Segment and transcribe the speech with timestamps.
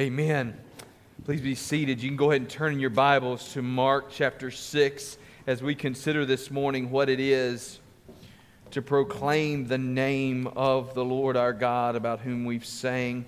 [0.00, 0.58] Amen.
[1.26, 2.02] Please be seated.
[2.02, 5.74] You can go ahead and turn in your Bibles to Mark chapter 6 as we
[5.74, 7.80] consider this morning what it is
[8.70, 13.26] to proclaim the name of the Lord our God about whom we've sang.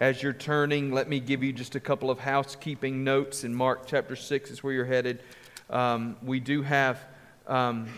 [0.00, 3.82] As you're turning, let me give you just a couple of housekeeping notes in Mark
[3.84, 5.22] chapter 6 is where you're headed.
[5.68, 6.98] Um, we do have
[7.46, 7.88] um,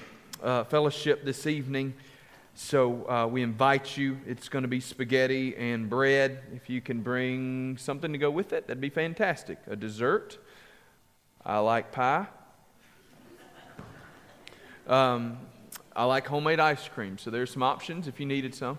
[0.42, 1.94] uh, fellowship this evening.
[2.54, 4.18] So uh, we invite you.
[4.26, 6.42] It's going to be spaghetti and bread.
[6.54, 9.58] If you can bring something to go with it, that'd be fantastic.
[9.66, 10.38] A dessert.
[11.46, 12.26] I like pie.
[14.86, 15.38] Um,
[15.96, 17.16] I like homemade ice cream.
[17.16, 18.78] So there's some options if you needed some.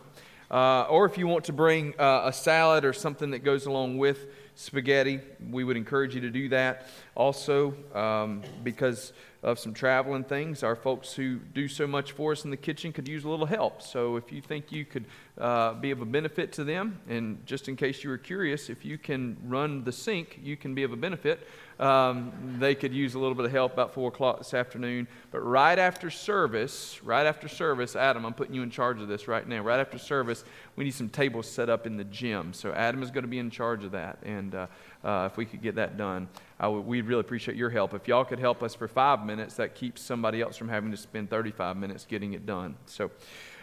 [0.51, 3.97] Uh, or if you want to bring uh, a salad or something that goes along
[3.97, 6.87] with spaghetti, we would encourage you to do that.
[7.15, 9.13] Also, um, because
[9.43, 10.63] of some traveling things.
[10.63, 13.45] Our folks who do so much for us in the kitchen could use a little
[13.45, 13.81] help.
[13.81, 15.05] So if you think you could
[15.37, 18.85] uh, be of a benefit to them, and just in case you were curious, if
[18.85, 21.45] you can run the sink, you can be of a benefit.
[21.83, 25.05] Um, they could use a little bit of help about 4 o'clock this afternoon.
[25.31, 29.27] But right after service, right after service, Adam, I'm putting you in charge of this
[29.27, 29.59] right now.
[29.59, 30.45] Right after service,
[30.77, 32.53] we need some tables set up in the gym.
[32.53, 34.19] So Adam is going to be in charge of that.
[34.23, 34.67] And uh,
[35.03, 36.29] uh, if we could get that done,
[36.61, 37.93] we'd really appreciate your help.
[37.93, 40.97] If y'all could help us for five minutes, that keeps somebody else from having to
[40.97, 42.77] spend 35 minutes getting it done.
[42.85, 43.11] So,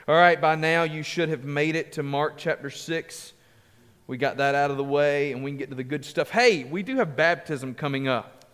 [0.07, 3.33] all right, by now you should have made it to Mark chapter 6.
[4.11, 6.31] We got that out of the way, and we can get to the good stuff.
[6.31, 8.45] Hey, we do have baptism coming up.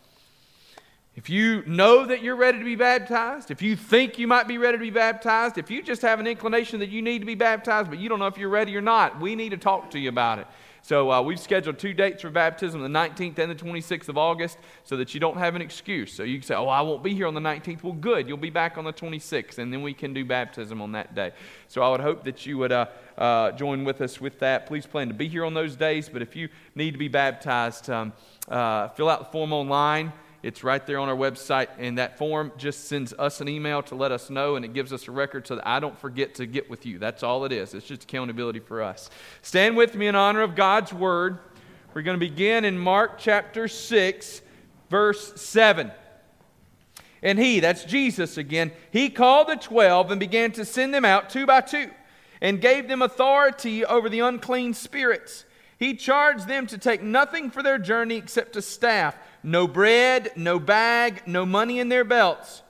[1.14, 4.58] If you know that you're ready to be baptized, if you think you might be
[4.58, 7.36] ready to be baptized, if you just have an inclination that you need to be
[7.36, 9.98] baptized, but you don't know if you're ready or not, we need to talk to
[9.98, 10.46] you about it.
[10.86, 14.56] So uh, we've scheduled two dates for baptism, the 19th and the 26th of August,
[14.84, 16.12] so that you don't have an excuse.
[16.12, 17.82] So you can say, oh, I won't be here on the 19th.
[17.82, 18.28] Well, good.
[18.28, 21.32] You'll be back on the 26th, and then we can do baptism on that day.
[21.66, 22.86] So I would hope that you would uh,
[23.18, 24.66] uh, join with us with that.
[24.66, 27.90] Please plan to be here on those days, but if you need to be baptized,
[27.90, 28.12] um,
[28.46, 30.12] uh, fill out the form online.
[30.46, 33.96] It's right there on our website, and that form just sends us an email to
[33.96, 36.46] let us know, and it gives us a record so that I don't forget to
[36.46, 37.00] get with you.
[37.00, 37.74] That's all it is.
[37.74, 39.10] It's just accountability for us.
[39.42, 41.40] Stand with me in honor of God's word.
[41.92, 44.40] We're going to begin in Mark chapter 6,
[44.88, 45.90] verse 7.
[47.24, 51.28] And he, that's Jesus again, he called the twelve and began to send them out
[51.28, 51.90] two by two,
[52.40, 55.44] and gave them authority over the unclean spirits.
[55.76, 60.58] He charged them to take nothing for their journey except a staff no bread, no
[60.58, 62.62] bag, no money in their belts,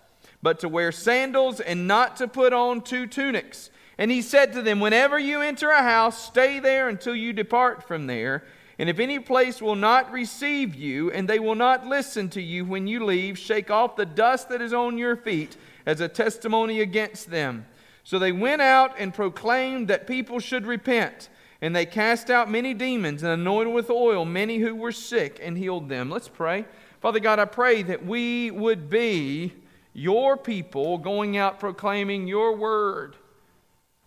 [0.43, 3.71] but to wear sandals and not to put on two tunics.
[3.99, 7.87] And he said to them, Whenever you enter a house, stay there until you depart
[7.87, 8.45] from there.
[8.79, 12.65] And if any place will not receive you, and they will not listen to you
[12.67, 15.57] when you leave, shake off the dust that is on your feet
[15.87, 17.65] as a testimony against them.
[18.05, 21.31] So they went out and proclaimed that people should repent.
[21.61, 25.57] And they cast out many demons and anointed with oil many who were sick and
[25.57, 26.11] healed them.
[26.11, 26.67] Let's pray.
[27.01, 29.53] Father God, I pray that we would be
[29.93, 33.17] your people going out proclaiming your word.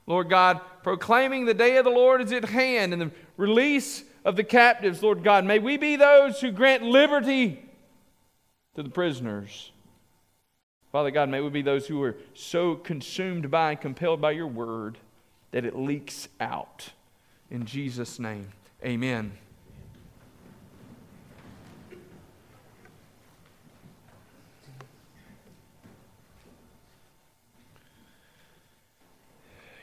[0.06, 4.36] Lord God, proclaiming the day of the Lord is at hand and the release of
[4.36, 5.46] the captives, Lord God.
[5.46, 7.64] May we be those who grant liberty
[8.76, 9.72] to the prisoners.
[10.92, 14.48] Father God, may we be those who are so consumed by and compelled by your
[14.48, 14.98] word
[15.52, 16.90] that it leaks out.
[17.52, 18.48] In Jesus' name,
[18.86, 19.32] amen.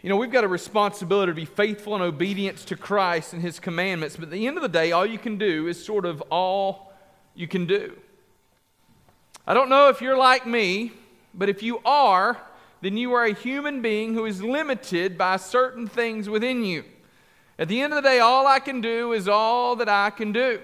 [0.01, 3.59] You know, we've got a responsibility to be faithful and obedient to Christ and His
[3.59, 6.21] commandments, but at the end of the day, all you can do is sort of
[6.31, 6.93] all
[7.35, 7.97] you can do.
[9.45, 10.93] I don't know if you're like me,
[11.35, 12.41] but if you are,
[12.83, 16.85] then you are a human being who is limited by certain things within you.
[17.59, 20.33] At the end of the day, all I can do is all that I can
[20.33, 20.61] do.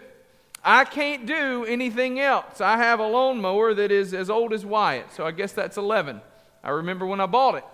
[0.65, 2.61] I can't do anything else.
[2.61, 6.21] I have a lawnmower that is as old as Wyatt, so I guess that's 11.
[6.63, 7.65] I remember when I bought it.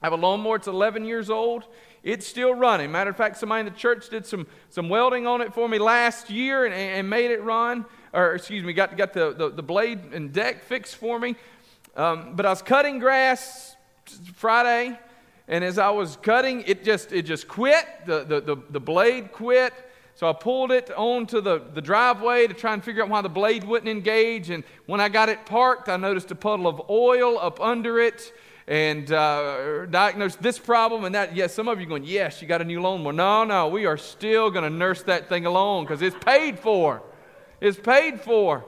[0.00, 1.64] I have a lawnmower, it's 11 years old.
[2.04, 2.92] It's still running.
[2.92, 5.78] Matter of fact, somebody in the church did some, some welding on it for me
[5.78, 9.62] last year and, and made it run, or excuse me, got, got the, the, the
[9.62, 11.34] blade and deck fixed for me.
[11.96, 13.76] Um, but I was cutting grass
[14.36, 14.98] Friday
[15.48, 17.86] and as I was cutting, it just, it just quit.
[18.06, 19.72] The, the, the, the blade quit.
[20.14, 23.28] So I pulled it onto the, the driveway to try and figure out why the
[23.28, 24.50] blade wouldn't engage.
[24.50, 28.32] And when I got it parked, I noticed a puddle of oil up under it
[28.66, 31.34] and uh, diagnosed this problem and that.
[31.34, 33.12] Yes, some of you going, yes, you got a new lawnmower.
[33.14, 37.02] No, no, we are still going to nurse that thing along because it's paid for.
[37.60, 38.66] It's paid for.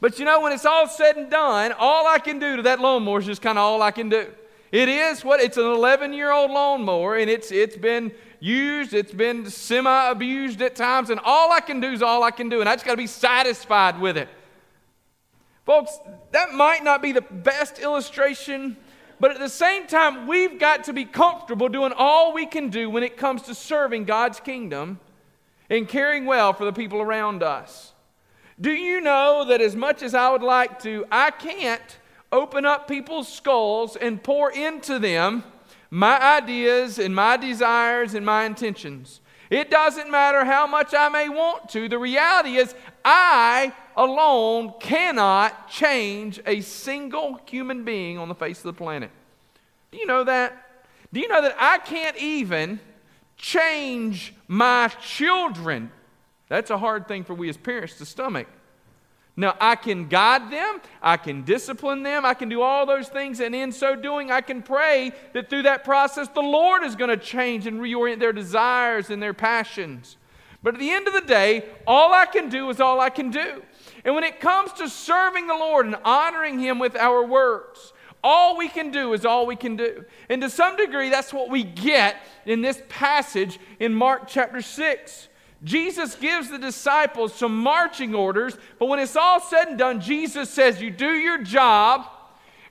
[0.00, 2.80] But you know, when it's all said and done, all I can do to that
[2.80, 4.32] lawnmower is just kind of all I can do.
[4.70, 9.12] It is what it's an 11 year old lawnmower, and it's, it's been used, it's
[9.12, 12.60] been semi abused at times, and all I can do is all I can do,
[12.60, 14.28] and I just got to be satisfied with it.
[15.64, 15.98] Folks,
[16.32, 18.76] that might not be the best illustration,
[19.20, 22.88] but at the same time, we've got to be comfortable doing all we can do
[22.88, 25.00] when it comes to serving God's kingdom
[25.68, 27.92] and caring well for the people around us.
[28.60, 31.98] Do you know that as much as I would like to, I can't
[32.30, 35.44] open up people's skulls and pour into them
[35.90, 39.20] my ideas and my desires and my intentions?
[39.50, 41.88] It doesn't matter how much I may want to.
[41.88, 48.64] The reality is, I alone cannot change a single human being on the face of
[48.64, 49.10] the planet.
[49.90, 50.84] Do you know that?
[51.12, 52.78] Do you know that I can't even
[53.38, 55.90] change my children?
[56.48, 58.46] That's a hard thing for we as parents to stomach.
[59.38, 63.38] Now, I can guide them, I can discipline them, I can do all those things,
[63.38, 67.10] and in so doing, I can pray that through that process, the Lord is going
[67.10, 70.16] to change and reorient their desires and their passions.
[70.60, 73.30] But at the end of the day, all I can do is all I can
[73.30, 73.62] do.
[74.04, 77.92] And when it comes to serving the Lord and honoring Him with our words,
[78.24, 80.04] all we can do is all we can do.
[80.28, 85.27] And to some degree, that's what we get in this passage in Mark chapter 6.
[85.64, 90.50] Jesus gives the disciples some marching orders, but when it's all said and done, Jesus
[90.50, 92.06] says, You do your job,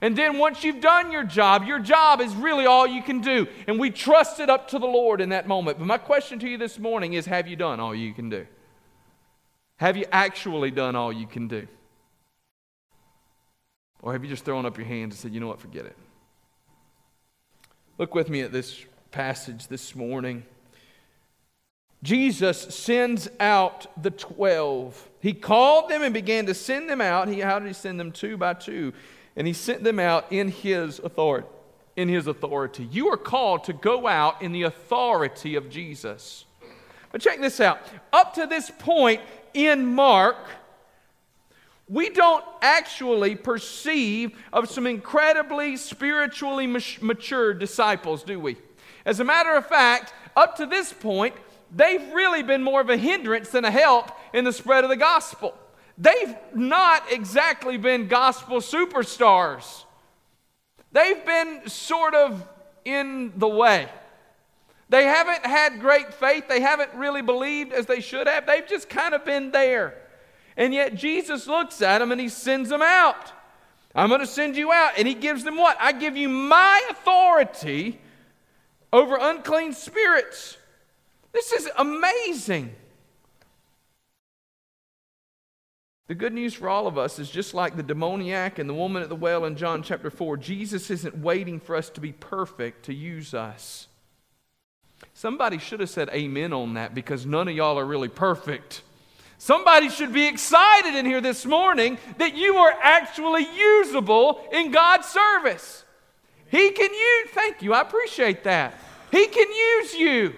[0.00, 3.46] and then once you've done your job, your job is really all you can do.
[3.66, 5.78] And we trust it up to the Lord in that moment.
[5.78, 8.46] But my question to you this morning is Have you done all you can do?
[9.76, 11.66] Have you actually done all you can do?
[14.00, 15.96] Or have you just thrown up your hands and said, You know what, forget it?
[17.98, 20.44] Look with me at this passage this morning.
[22.02, 25.08] Jesus sends out the 12.
[25.20, 27.28] He called them and began to send them out.
[27.28, 28.12] He, how did he send them?
[28.12, 28.92] Two by two.
[29.36, 31.48] And he sent them out in his authority.
[31.96, 32.84] In his authority.
[32.84, 36.44] You are called to go out in the authority of Jesus.
[37.10, 37.80] But check this out.
[38.12, 39.20] Up to this point
[39.52, 40.36] in Mark,
[41.88, 48.56] we don't actually perceive of some incredibly spiritually mature disciples, do we?
[49.04, 51.34] As a matter of fact, up to this point,
[51.74, 54.96] they've really been more of a hindrance than a help in the spread of the
[54.96, 55.54] gospel.
[55.96, 59.84] They've not exactly been gospel superstars.
[60.92, 62.46] They've been sort of
[62.84, 63.88] in the way.
[64.88, 66.48] They haven't had great faith.
[66.48, 68.46] They haven't really believed as they should have.
[68.46, 69.94] They've just kind of been there.
[70.56, 73.32] And yet Jesus looks at them and he sends them out.
[73.94, 74.92] I'm going to send you out.
[74.96, 75.76] And he gives them what?
[75.80, 78.00] I give you my authority
[78.92, 80.57] over unclean spirits.
[81.32, 82.74] This is amazing.
[86.08, 89.02] The good news for all of us is just like the demoniac and the woman
[89.02, 92.86] at the well in John chapter 4, Jesus isn't waiting for us to be perfect
[92.86, 93.88] to use us.
[95.12, 98.82] Somebody should have said amen on that because none of y'all are really perfect.
[99.36, 105.06] Somebody should be excited in here this morning that you are actually usable in God's
[105.06, 105.84] service.
[106.50, 108.74] He can use, thank you, I appreciate that.
[109.10, 110.34] He can use you.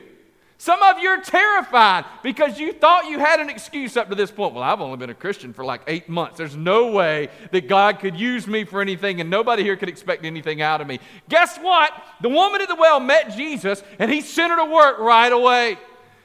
[0.60, 4.30] Some of you are terrified because you thought you had an excuse up to this
[4.30, 4.52] point.
[4.52, 6.36] Well, I've only been a Christian for like eight months.
[6.36, 10.22] There's no way that God could use me for anything, and nobody here could expect
[10.22, 11.00] anything out of me.
[11.30, 11.94] Guess what?
[12.20, 15.78] The woman at the well met Jesus, and he sent her to work right away.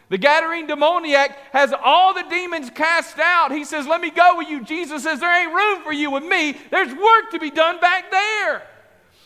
[0.09, 3.53] The Gadarene demoniac has all the demons cast out.
[3.53, 4.65] He says, Let me go with you.
[4.65, 6.57] Jesus says, There ain't room for you with me.
[6.71, 8.63] There's work to be done back there.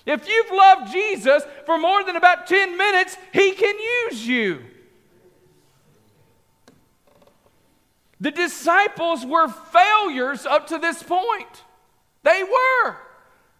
[0.05, 3.75] If you've loved Jesus for more than about 10 minutes, he can
[4.11, 4.61] use you.
[8.19, 11.63] The disciples were failures up to this point.
[12.23, 12.97] They were.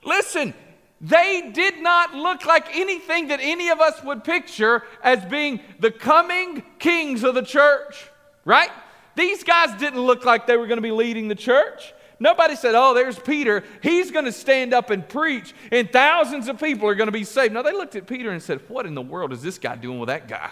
[0.03, 0.53] Listen,
[1.01, 5.91] they did not look like anything that any of us would picture as being the
[5.91, 8.09] coming kings of the church,
[8.43, 8.69] right?
[9.15, 11.93] These guys didn't look like they were going to be leading the church.
[12.19, 13.63] Nobody said, Oh, there's Peter.
[13.81, 17.23] He's going to stand up and preach, and thousands of people are going to be
[17.23, 17.53] saved.
[17.53, 19.99] No, they looked at Peter and said, What in the world is this guy doing
[19.99, 20.51] with that guy?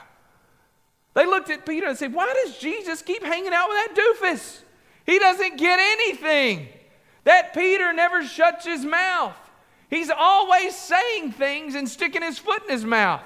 [1.17, 4.59] They looked at Peter and said, Why does Jesus keep hanging out with that doofus?
[5.03, 6.67] He doesn't get anything.
[7.23, 9.33] That Peter never shuts his mouth.
[9.89, 13.23] He's always saying things and sticking his foot in his mouth.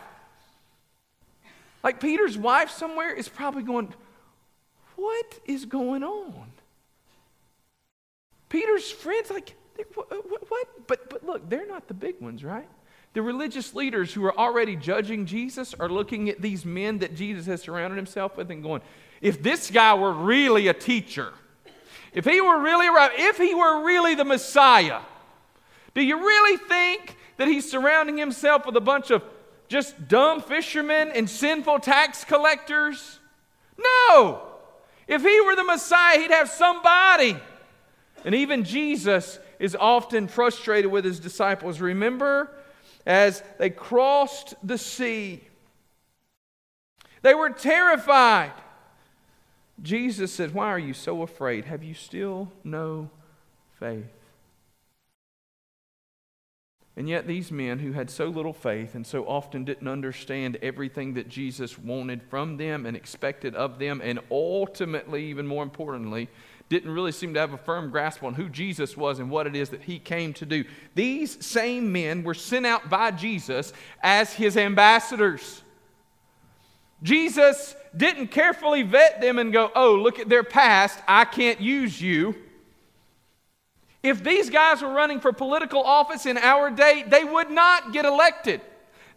[1.84, 3.94] Like Peter's wife somewhere is probably going,
[4.96, 6.50] What is going on?
[8.48, 9.54] Peter's friends, like,
[9.96, 10.88] what, what?
[10.88, 12.70] But, but look, they're not the big ones, right?
[13.14, 17.46] The religious leaders who are already judging Jesus are looking at these men that Jesus
[17.46, 18.82] has surrounded himself with and going,
[19.20, 21.34] if this guy were really a teacher,
[22.14, 22.88] if he were really
[23.22, 25.02] if he were really the Messiah,
[25.94, 29.24] do you really think that he's surrounding himself with a bunch of
[29.68, 33.20] just dumb fishermen and sinful tax collectors?
[33.78, 34.42] No.
[35.08, 37.38] If he were the Messiah, he'd have somebody.
[38.24, 41.82] And even Jesus is often frustrated with his disciples.
[41.82, 42.50] Remember,
[43.06, 45.42] as they crossed the sea,
[47.22, 48.54] they were terrified.
[49.82, 51.66] Jesus said, Why are you so afraid?
[51.66, 53.10] Have you still no
[53.80, 54.06] faith?
[56.98, 61.14] And yet, these men who had so little faith and so often didn't understand everything
[61.14, 66.28] that Jesus wanted from them and expected of them, and ultimately, even more importantly,
[66.72, 69.58] didn't really seem to have a firm grasp on who Jesus was and what it
[69.58, 70.64] is that he came to do.
[70.96, 75.64] These same men were sent out by Jesus as his ambassadors.
[77.04, 82.02] Jesus didn't carefully vet them and go, oh, look at their past, I can't use
[82.02, 82.36] you.
[84.02, 88.06] If these guys were running for political office in our day, they would not get
[88.06, 88.62] elected.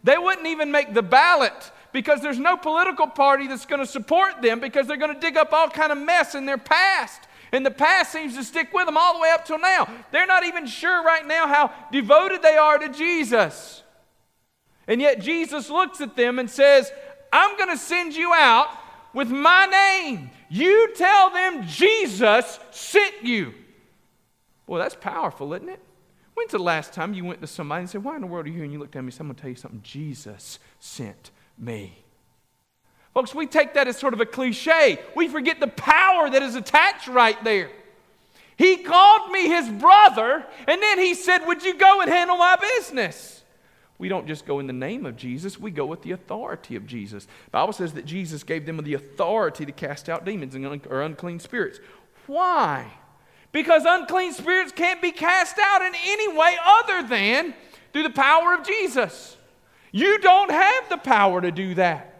[0.03, 4.41] They wouldn't even make the ballot because there's no political party that's going to support
[4.41, 7.29] them because they're going to dig up all kind of mess in their past.
[7.51, 9.87] And the past seems to stick with them all the way up till now.
[10.11, 13.83] They're not even sure right now how devoted they are to Jesus.
[14.87, 16.91] And yet Jesus looks at them and says,
[17.31, 18.69] I'm going to send you out
[19.13, 20.29] with my name.
[20.49, 23.53] You tell them Jesus sent you.
[24.65, 25.79] Boy, that's powerful, isn't it?
[26.33, 28.49] When's the last time you went to somebody and said, Why in the world are
[28.49, 28.63] you here?
[28.63, 29.81] And you looked at me and said, I'm going to tell you something.
[29.83, 32.04] Jesus sent me.
[33.15, 34.99] Folks, we take that as sort of a cliche.
[35.15, 37.71] We forget the power that is attached right there.
[38.57, 42.57] He called me his brother, and then he said, Would you go and handle my
[42.57, 43.41] business?
[43.97, 46.85] We don't just go in the name of Jesus, we go with the authority of
[46.85, 47.23] Jesus.
[47.25, 50.53] The Bible says that Jesus gave them the authority to cast out demons
[50.85, 51.79] or unclean spirits.
[52.27, 52.91] Why?
[53.53, 57.53] Because unclean spirits can't be cast out in any way other than
[57.93, 59.37] through the power of Jesus.
[59.93, 62.14] You don't have the power to do that.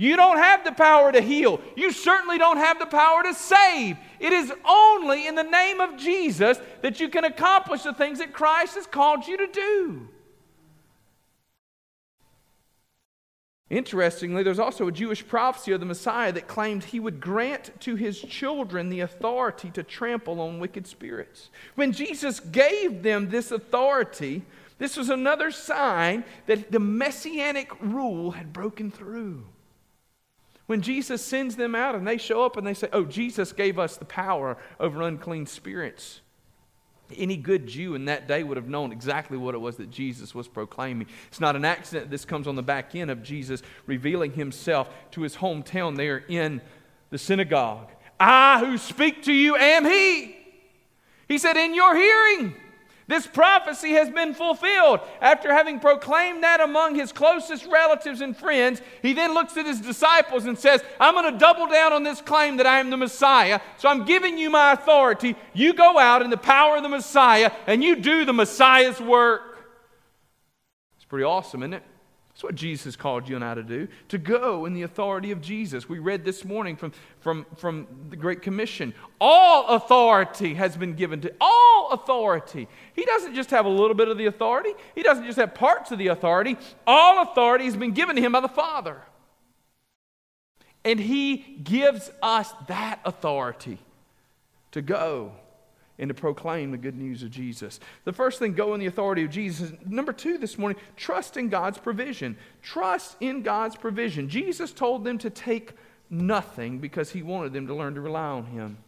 [0.00, 1.60] You don't have the power to heal.
[1.76, 3.98] You certainly don't have the power to save.
[4.18, 8.32] It is only in the name of Jesus that you can accomplish the things that
[8.32, 10.08] Christ has called you to do.
[13.68, 17.94] Interestingly, there's also a Jewish prophecy of the Messiah that claimed he would grant to
[17.94, 21.50] his children the authority to trample on wicked spirits.
[21.74, 24.46] When Jesus gave them this authority,
[24.78, 29.44] this was another sign that the messianic rule had broken through.
[30.70, 33.76] When Jesus sends them out and they show up and they say, Oh, Jesus gave
[33.76, 36.20] us the power over unclean spirits.
[37.16, 40.32] Any good Jew in that day would have known exactly what it was that Jesus
[40.32, 41.08] was proclaiming.
[41.26, 45.22] It's not an accident this comes on the back end of Jesus revealing himself to
[45.22, 46.60] his hometown there in
[47.10, 47.90] the synagogue.
[48.20, 50.36] I who speak to you am he.
[51.26, 52.54] He said, In your hearing.
[53.10, 55.00] This prophecy has been fulfilled.
[55.20, 59.80] After having proclaimed that among his closest relatives and friends, he then looks at his
[59.80, 62.96] disciples and says, I'm going to double down on this claim that I am the
[62.96, 63.58] Messiah.
[63.78, 65.34] So I'm giving you my authority.
[65.54, 69.58] You go out in the power of the Messiah and you do the Messiah's work.
[70.94, 71.82] It's pretty awesome, isn't it?
[72.40, 75.42] That's what Jesus called you and I to do, to go in the authority of
[75.42, 75.90] Jesus.
[75.90, 78.94] We read this morning from, from, from the Great Commission.
[79.20, 82.66] All authority has been given to, all authority.
[82.94, 85.90] He doesn't just have a little bit of the authority, he doesn't just have parts
[85.90, 86.56] of the authority.
[86.86, 89.02] All authority has been given to him by the Father.
[90.82, 93.76] And he gives us that authority
[94.72, 95.32] to go
[96.00, 97.78] and to proclaim the good news of Jesus.
[98.04, 99.72] The first thing, go in the authority of Jesus.
[99.86, 102.36] Number two this morning, trust in God's provision.
[102.62, 104.28] Trust in God's provision.
[104.28, 105.74] Jesus told them to take
[106.08, 108.78] nothing because he wanted them to learn to rely on him.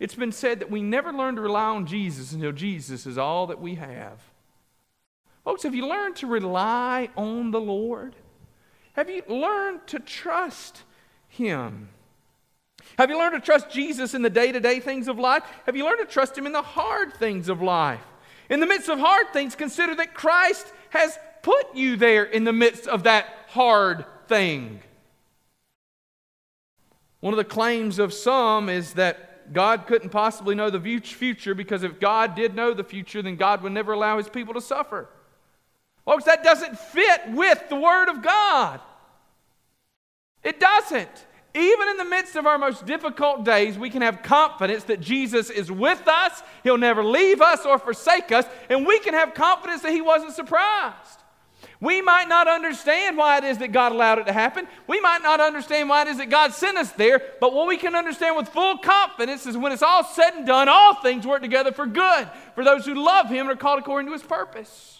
[0.00, 3.46] It's been said that we never learn to rely on Jesus until Jesus is all
[3.46, 4.20] that we have.
[5.44, 8.16] Folks, have you learned to rely on the Lord?
[8.94, 10.82] Have you learned to trust
[11.28, 11.90] him?
[12.98, 15.42] Have you learned to trust Jesus in the day to day things of life?
[15.66, 18.02] Have you learned to trust Him in the hard things of life?
[18.48, 22.52] In the midst of hard things, consider that Christ has put you there in the
[22.52, 24.80] midst of that hard thing.
[27.20, 31.82] One of the claims of some is that God couldn't possibly know the future because
[31.82, 35.08] if God did know the future, then God would never allow His people to suffer.
[36.04, 38.80] Folks, that doesn't fit with the Word of God.
[40.42, 41.26] It doesn't.
[41.56, 45.48] Even in the midst of our most difficult days, we can have confidence that Jesus
[45.48, 46.42] is with us.
[46.62, 48.44] He'll never leave us or forsake us.
[48.68, 51.22] And we can have confidence that He wasn't surprised.
[51.80, 54.68] We might not understand why it is that God allowed it to happen.
[54.86, 57.22] We might not understand why it is that God sent us there.
[57.40, 60.68] But what we can understand with full confidence is when it's all said and done,
[60.68, 64.08] all things work together for good for those who love Him and are called according
[64.08, 64.95] to His purpose.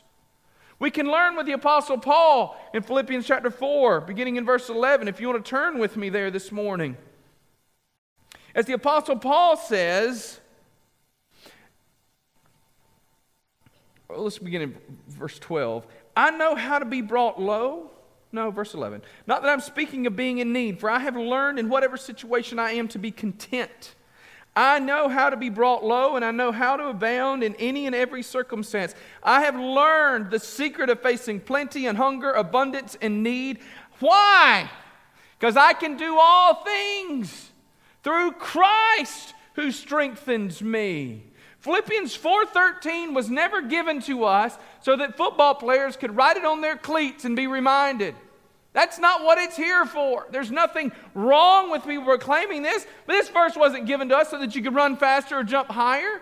[0.79, 5.09] We can learn with the Apostle Paul in Philippians chapter 4, beginning in verse 11,
[5.09, 6.97] if you want to turn with me there this morning.
[8.55, 10.39] As the Apostle Paul says,
[14.09, 14.77] well, let's begin in
[15.09, 15.87] verse 12.
[16.15, 17.91] I know how to be brought low.
[18.33, 19.03] No, verse 11.
[19.27, 22.59] Not that I'm speaking of being in need, for I have learned in whatever situation
[22.59, 23.95] I am to be content.
[24.57, 27.85] I know how to be brought low, and I know how to abound in any
[27.85, 28.95] and every circumstance.
[29.23, 33.59] I have learned the secret of facing plenty and hunger, abundance and need.
[34.01, 34.71] Why?
[35.39, 37.51] Because I can do all things
[38.03, 41.23] through Christ who strengthens me.
[41.59, 46.63] Philippians 4:13 was never given to us so that football players could write it on
[46.63, 48.15] their cleats and be reminded.
[48.77, 50.27] That's not what it's here for.
[50.31, 54.39] There's nothing wrong with people proclaiming this, but this verse wasn't given to us so
[54.39, 56.21] that you could run faster or jump higher.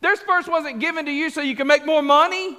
[0.00, 2.56] This verse wasn't given to you so you can make more money.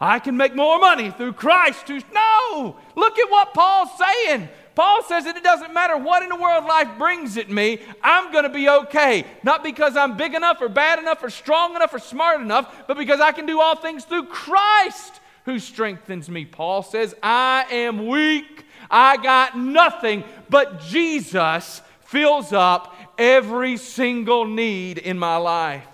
[0.00, 2.02] I can make more money through Christ who's.
[2.12, 2.76] No!
[2.96, 4.48] Look at what Paul's saying.
[4.74, 8.32] Paul says that it doesn't matter what in the world life brings at me, I'm
[8.32, 9.24] going to be okay.
[9.44, 12.96] Not because I'm big enough or bad enough or strong enough or smart enough, but
[12.96, 16.44] because I can do all things through Christ who strengthens me.
[16.44, 18.66] Paul says, I am weak.
[18.90, 25.86] I got nothing, but Jesus fills up every single need in my life.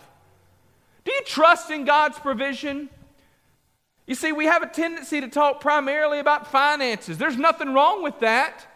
[1.05, 2.89] Do you trust in God's provision?
[4.09, 7.17] You see, we have a tendency to talk primarily about finances.
[7.17, 8.67] There's nothing wrong with that.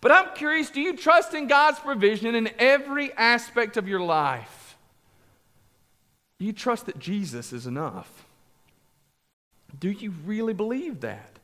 [0.00, 4.76] But I'm curious do you trust in God's provision in every aspect of your life?
[6.40, 8.24] Do you trust that Jesus is enough?
[9.80, 11.38] Do you really believe that?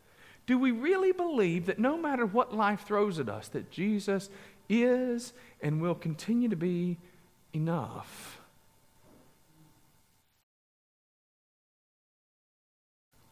[0.47, 4.29] Do we really believe that no matter what life throws at us, that Jesus
[4.69, 6.99] is and will continue to be
[7.53, 8.41] enough?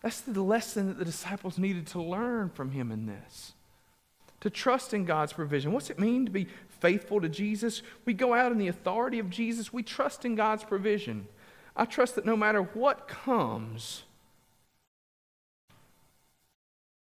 [0.03, 3.53] That's the lesson that the disciples needed to learn from him in this.
[4.41, 5.71] To trust in God's provision.
[5.71, 6.49] What's it mean to be
[6.81, 7.83] faithful to Jesus?
[8.05, 9.73] We go out in the authority of Jesus.
[9.73, 11.29] We trust in God's provision.
[11.77, 14.03] I trust that no matter what comes,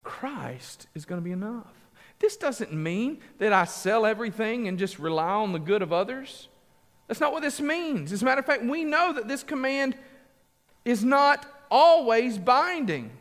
[0.04, 1.74] Christ is going to be enough.
[2.20, 6.50] This doesn't mean that I sell everything and just rely on the good of others.
[7.08, 8.12] That's not what this means.
[8.12, 9.98] As a matter of fact, we know that this command
[10.86, 13.12] is not always binding.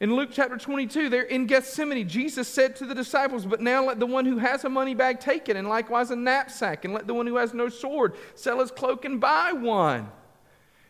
[0.00, 4.00] In Luke chapter 22, there in Gethsemane, Jesus said to the disciples, But now let
[4.00, 7.06] the one who has a money bag take it, and likewise a knapsack, and let
[7.06, 10.10] the one who has no sword sell his cloak and buy one.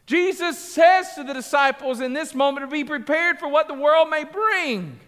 [0.07, 4.11] Jesus says to the disciples in this moment to be prepared for what the world
[4.11, 4.99] may bring.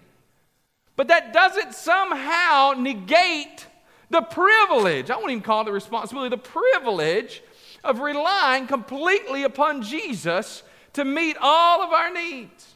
[0.96, 3.66] But that doesn't somehow negate
[4.11, 7.42] the privilege, I won't even call it the responsibility, the privilege
[7.83, 12.74] of relying completely upon Jesus to meet all of our needs.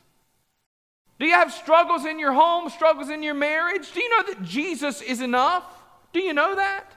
[1.18, 3.92] Do you have struggles in your home, struggles in your marriage?
[3.92, 5.64] Do you know that Jesus is enough?
[6.12, 6.92] Do you know that?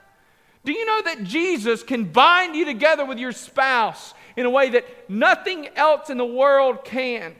[0.64, 4.70] Do you know that Jesus can bind you together with your spouse in a way
[4.70, 7.34] that nothing else in the world can?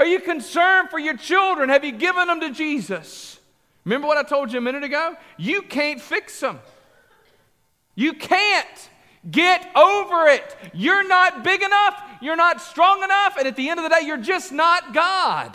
[0.00, 1.68] Are you concerned for your children?
[1.68, 3.38] Have you given them to Jesus?
[3.84, 5.14] Remember what I told you a minute ago?
[5.36, 6.58] You can't fix them.
[7.94, 8.88] You can't.
[9.30, 10.56] Get over it.
[10.72, 12.02] You're not big enough.
[12.22, 13.36] You're not strong enough.
[13.36, 15.54] And at the end of the day, you're just not God.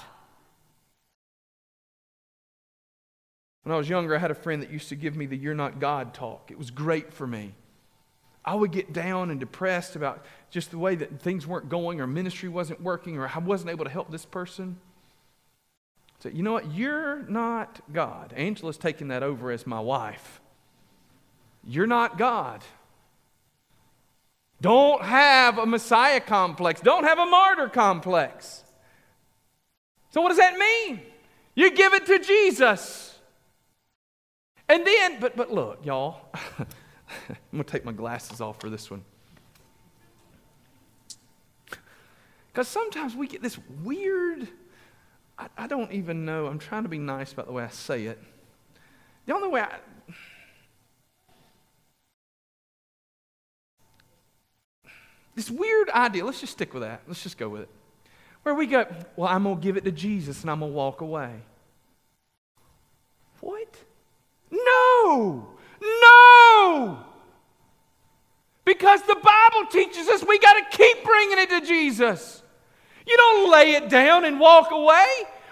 [3.63, 5.55] When I was younger, I had a friend that used to give me the You're
[5.55, 6.51] Not God talk.
[6.51, 7.55] It was great for me.
[8.45, 12.05] I would get down and depressed about just the way that things weren't going or
[12.05, 14.77] ministry wasn't working or I wasn't able to help this person.
[16.19, 16.71] So, you know what?
[16.71, 18.33] You're not God.
[18.33, 20.39] Angela's taking that over as my wife.
[21.63, 22.63] You're not God.
[24.61, 26.81] Don't have a Messiah complex.
[26.81, 28.63] Don't have a martyr complex.
[30.11, 31.01] So, what does that mean?
[31.55, 33.17] You give it to Jesus.
[34.69, 36.21] And then, but, but look, y'all.
[37.29, 39.03] I'm going to take my glasses off for this one.
[42.47, 44.47] Because sometimes we get this weird,
[45.37, 48.05] I, I, don't even know, I'm trying to be nice about the way I say
[48.05, 48.17] it.
[49.25, 49.75] The only way I.
[55.35, 57.01] This weird idea, let's just stick with that.
[57.07, 57.69] Let's just go with it.
[58.43, 58.85] Where we go,
[59.17, 61.41] well, I'm going to give it to Jesus and I'm going to walk away.
[63.41, 63.75] What?
[64.49, 65.54] No!
[68.65, 72.41] Because the Bible teaches us we got to keep bringing it to Jesus.
[73.07, 75.05] You don't lay it down and walk away.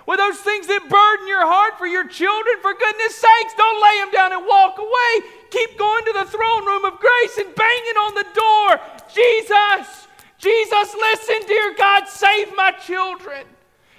[0.05, 4.03] With those things that burden your heart for your children, for goodness sakes, don't lay
[4.03, 5.29] them down and walk away.
[5.49, 8.69] Keep going to the throne room of grace and banging on the door.
[9.13, 13.45] Jesus, Jesus, listen, dear God, save my children.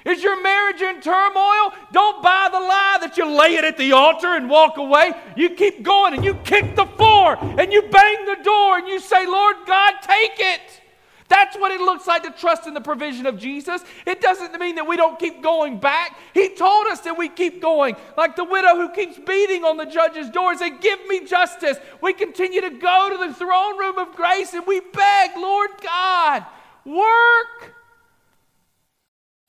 [0.04, 1.72] Is your marriage in turmoil?
[1.92, 5.14] Don't buy the lie that you lay it at the altar and walk away.
[5.34, 9.00] You keep going and you kick the floor and you bang the door and you
[9.00, 10.82] say, Lord God, take it.
[11.28, 13.82] That's what it looks like to trust in the provision of Jesus.
[14.06, 16.18] It doesn't mean that we don't keep going back.
[16.34, 17.96] He told us that we keep going.
[18.16, 21.78] Like the widow who keeps beating on the judge's door and say, Give me justice.
[22.02, 26.44] We continue to go to the throne room of grace and we beg, Lord God,
[26.84, 27.74] work.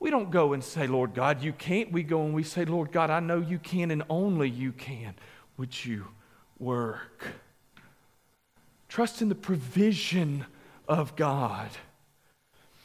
[0.05, 1.91] We don't go and say, Lord God, you can't.
[1.91, 5.15] We go and we say, Lord God, I know you can and only you can.
[5.57, 6.05] Would you
[6.59, 7.25] work?
[8.87, 10.45] Trust in the provision
[10.87, 11.71] of God.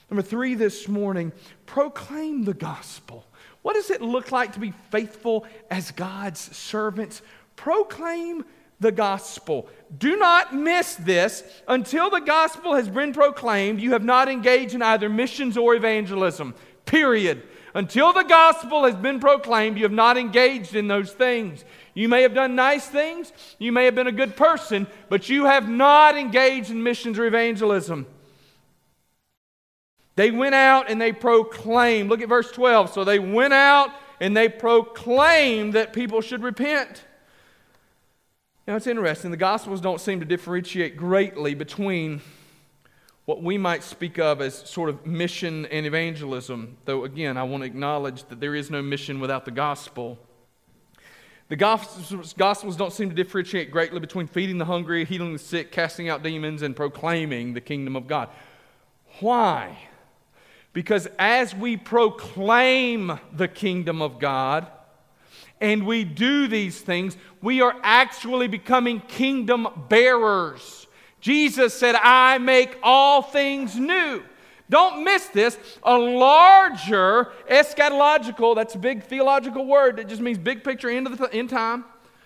[0.09, 1.33] Number three this morning,
[1.67, 3.27] proclaim the gospel.
[3.61, 7.21] What does it look like to be faithful as God's servants?
[7.55, 8.47] Proclaim
[8.81, 9.69] the gospel.
[9.99, 11.45] Do not miss this.
[11.69, 16.55] Until the gospel has been proclaimed, you have not engaged in either missions or evangelism.
[16.91, 17.45] Period.
[17.73, 21.65] Until the gospel has been proclaimed, you have not engaged in those things.
[21.95, 25.45] You may have done nice things, you may have been a good person, but you
[25.45, 28.07] have not engaged in missions or evangelism.
[30.17, 32.11] They went out and they proclaimed.
[32.11, 32.93] Look at verse 12.
[32.93, 37.05] So they went out and they proclaimed that people should repent.
[38.67, 39.31] Now it's interesting.
[39.31, 42.21] The Gospels don't seem to differentiate greatly between
[43.31, 47.63] what we might speak of as sort of mission and evangelism, though again, I want
[47.63, 50.19] to acknowledge that there is no mission without the gospel.
[51.47, 56.09] The gospels, don't seem to differentiate greatly between feeding the hungry, healing the sick, casting
[56.09, 58.31] out demons, and proclaiming the kingdom of God.
[59.21, 59.79] Why?
[60.73, 64.67] Because as we proclaim the kingdom of God,
[65.61, 70.80] and we do these things, we are actually becoming kingdom bearers.
[71.21, 74.23] Jesus said, I make all things new.
[74.71, 75.59] Don't miss this.
[75.83, 81.19] A larger eschatological, that's a big theological word that just means big picture end of
[81.19, 81.85] the end time,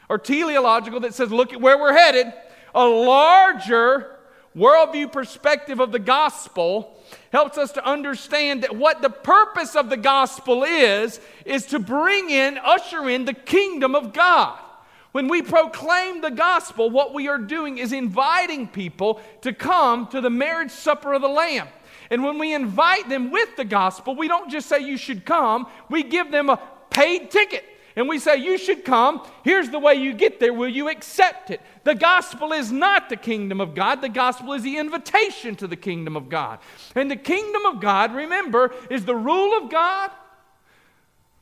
[0.08, 2.32] or teleological that says, look at where we're headed.
[2.74, 4.18] A larger
[4.54, 6.96] worldview perspective of the gospel
[7.32, 12.30] helps us to understand that what the purpose of the gospel is, is to bring
[12.30, 14.58] in, usher in the kingdom of God.
[15.14, 20.20] When we proclaim the gospel, what we are doing is inviting people to come to
[20.20, 21.68] the marriage supper of the Lamb.
[22.10, 25.68] And when we invite them with the gospel, we don't just say you should come,
[25.88, 27.64] we give them a paid ticket.
[27.94, 29.24] And we say, You should come.
[29.44, 30.52] Here's the way you get there.
[30.52, 31.60] Will you accept it?
[31.84, 34.00] The gospel is not the kingdom of God.
[34.00, 36.58] The gospel is the invitation to the kingdom of God.
[36.96, 40.10] And the kingdom of God, remember, is the rule of God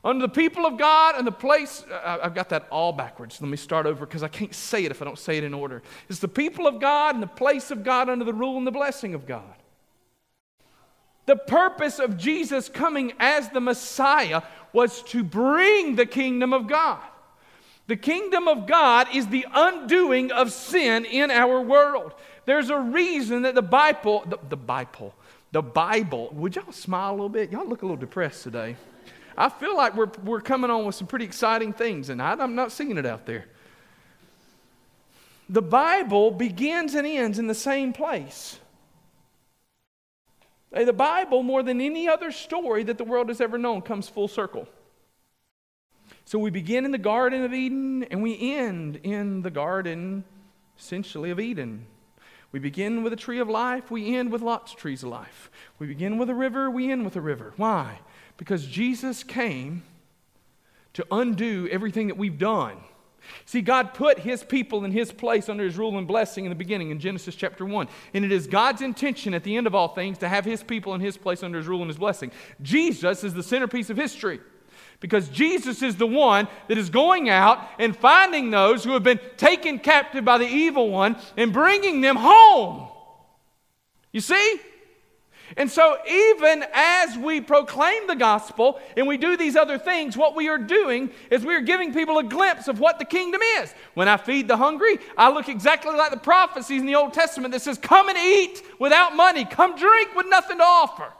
[0.03, 3.39] under the people of God and the place, uh, I've got that all backwards.
[3.39, 5.53] Let me start over because I can't say it if I don't say it in
[5.53, 5.81] order.
[6.09, 8.71] It's the people of God and the place of God under the rule and the
[8.71, 9.43] blessing of God.
[11.25, 14.41] The purpose of Jesus coming as the Messiah
[14.73, 16.99] was to bring the kingdom of God.
[17.87, 22.13] The kingdom of God is the undoing of sin in our world.
[22.45, 25.13] There's a reason that the Bible, the, the Bible,
[25.53, 27.51] the Bible, would y'all smile a little bit?
[27.51, 28.75] Y'all look a little depressed today.
[29.37, 32.55] I feel like we're, we're coming on with some pretty exciting things, and I, I'm
[32.55, 33.45] not seeing it out there.
[35.49, 38.59] The Bible begins and ends in the same place.
[40.71, 44.27] The Bible, more than any other story that the world has ever known, comes full
[44.27, 44.67] circle.
[46.25, 50.23] So we begin in the Garden of Eden and we end in the Garden,
[50.79, 51.85] essentially, of Eden.
[52.51, 55.51] We begin with a tree of life, we end with lots of trees of life.
[55.79, 57.53] We begin with a river, we end with a river.
[57.57, 57.99] Why?
[58.37, 59.83] Because Jesus came
[60.93, 62.77] to undo everything that we've done.
[63.45, 66.55] See, God put his people in his place under his rule and blessing in the
[66.55, 67.87] beginning in Genesis chapter 1.
[68.13, 70.93] And it is God's intention at the end of all things to have his people
[70.93, 72.31] in his place under his rule and his blessing.
[72.61, 74.39] Jesus is the centerpiece of history
[74.99, 79.19] because Jesus is the one that is going out and finding those who have been
[79.37, 82.87] taken captive by the evil one and bringing them home.
[84.11, 84.59] You see?
[85.57, 90.35] And so, even as we proclaim the gospel and we do these other things, what
[90.35, 93.73] we are doing is we are giving people a glimpse of what the kingdom is.
[93.93, 97.51] When I feed the hungry, I look exactly like the prophecies in the Old Testament
[97.53, 101.11] that says, Come and eat without money, come drink with nothing to offer.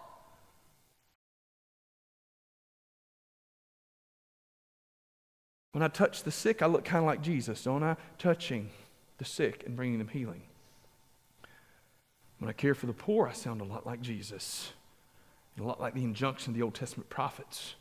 [5.74, 7.98] When I touch the sick, I look kind of like Jesus, don't I?
[8.20, 8.70] Touching
[9.18, 10.44] the sick and bringing them healing.
[12.44, 14.74] When I care for the poor, I sound a lot like Jesus,
[15.56, 17.76] and a lot like the injunction of the Old Testament prophets.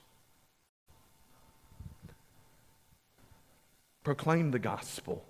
[4.04, 5.24] Proclaim the gospel,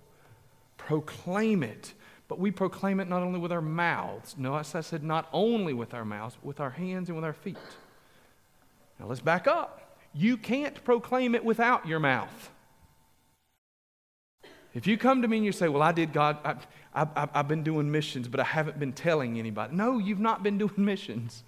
[0.77, 1.95] proclaim it.
[2.27, 4.35] but we proclaim it not only with our mouths.
[4.37, 7.33] Notice I said not only with our mouths, but with our hands and with our
[7.33, 7.57] feet.
[8.99, 9.97] Now let's back up.
[10.13, 12.51] You can't proclaim it without your mouth.
[14.73, 16.55] If you come to me and you say, Well, I did God, I,
[16.93, 19.75] I, I've been doing missions, but I haven't been telling anybody.
[19.75, 21.43] No, you've not been doing missions.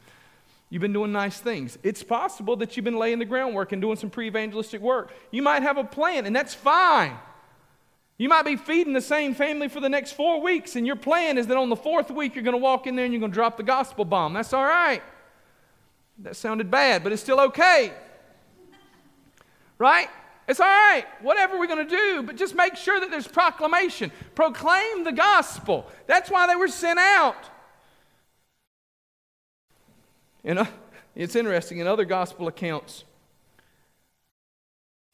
[0.69, 1.77] You've been doing nice things.
[1.83, 5.13] It's possible that you've been laying the groundwork and doing some pre evangelistic work.
[5.31, 7.17] You might have a plan, and that's fine.
[8.17, 11.37] You might be feeding the same family for the next four weeks, and your plan
[11.37, 13.31] is that on the fourth week you're going to walk in there and you're going
[13.31, 14.33] to drop the gospel bomb.
[14.33, 15.03] That's all right.
[16.19, 17.93] That sounded bad, but it's still okay.
[19.77, 20.07] Right?
[20.47, 24.11] It's all right, whatever we're going to do, but just make sure that there's proclamation.
[24.35, 25.87] Proclaim the gospel.
[26.05, 27.49] That's why they were sent out.
[30.43, 30.65] And uh,
[31.15, 33.03] it's interesting in other gospel accounts.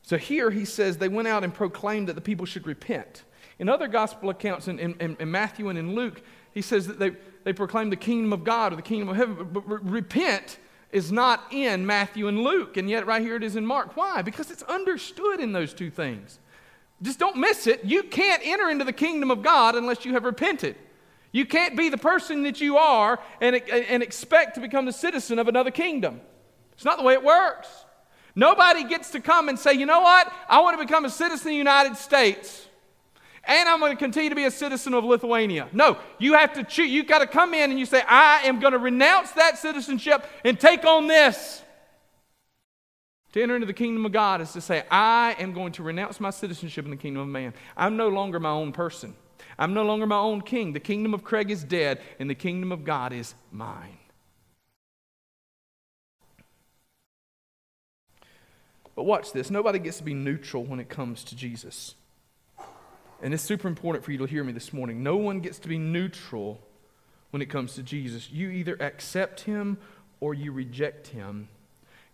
[0.01, 3.23] So here he says they went out and proclaimed that the people should repent.
[3.59, 6.21] In other gospel accounts, in, in, in Matthew and in Luke,
[6.53, 7.11] he says that they,
[7.45, 9.35] they proclaimed the kingdom of God or the kingdom of heaven.
[9.35, 10.57] But, but, but repent
[10.91, 13.95] is not in Matthew and Luke, and yet right here it is in Mark.
[13.95, 14.21] Why?
[14.21, 16.39] Because it's understood in those two things.
[17.01, 17.83] Just don't miss it.
[17.83, 20.75] You can't enter into the kingdom of God unless you have repented.
[21.31, 25.39] You can't be the person that you are and, and expect to become the citizen
[25.39, 26.21] of another kingdom.
[26.73, 27.69] It's not the way it works.
[28.35, 30.31] Nobody gets to come and say, you know what?
[30.49, 32.67] I want to become a citizen of the United States
[33.43, 35.67] and I'm going to continue to be a citizen of Lithuania.
[35.73, 36.89] No, you have to choose.
[36.89, 40.25] You've got to come in and you say, I am going to renounce that citizenship
[40.45, 41.63] and take on this.
[43.33, 46.19] To enter into the kingdom of God is to say, I am going to renounce
[46.19, 47.53] my citizenship in the kingdom of man.
[47.77, 49.15] I'm no longer my own person.
[49.57, 50.73] I'm no longer my own king.
[50.73, 53.97] The kingdom of Craig is dead, and the kingdom of God is mine.
[58.95, 61.95] But watch this nobody gets to be neutral when it comes to Jesus.
[63.21, 65.03] And it's super important for you to hear me this morning.
[65.03, 66.59] No one gets to be neutral
[67.29, 68.31] when it comes to Jesus.
[68.31, 69.77] You either accept him
[70.19, 71.47] or you reject him.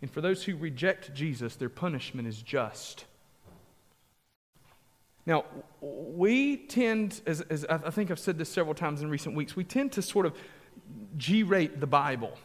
[0.02, 3.06] And for those who reject Jesus, their punishment is just.
[5.26, 5.46] Now,
[5.82, 9.64] we tend, as, as I think I've said this several times in recent weeks, we
[9.64, 10.34] tend to sort of
[11.18, 12.38] G rate the Bible